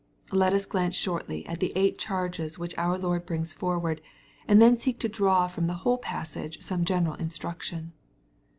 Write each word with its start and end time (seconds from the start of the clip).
'"* 0.29 0.31
Let 0.41 0.53
us 0.53 0.65
glance 0.65 0.95
shortly 0.95 1.45
at 1.45 1.59
the 1.59 1.71
eight 1.75 1.99
charges 1.99 2.57
which 2.57 2.75
our 2.75 2.97
Lord 2.97 3.23
brings 3.23 3.53
forward, 3.53 4.01
and 4.47 4.59
then 4.59 4.75
seek 4.75 4.97
to 5.01 5.07
draw 5.07 5.47
from 5.47 5.67
the 5.67 5.75
whole 5.85 5.99
passage 5.99 6.59
some 6.63 6.85
general 6.85 7.13
instruction. 7.13 7.93